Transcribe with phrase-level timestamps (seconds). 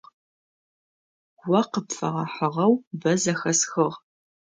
[1.59, 3.97] О къыпфэгъэхьыгъэу бэ зэхэсхыгъ.